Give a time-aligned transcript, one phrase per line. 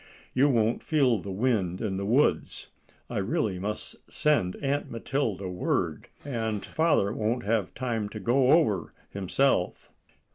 [0.33, 2.69] You won't feel the wind in the woods.
[3.07, 8.91] I really must send Aunt Matilda word, and father won't have time to go over
[9.11, 9.91] himself."